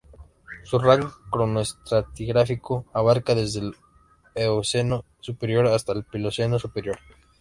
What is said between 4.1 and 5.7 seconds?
Eoceno superior